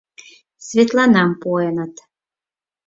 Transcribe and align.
Светланам 0.67 1.31
пуэныт. 1.41 1.95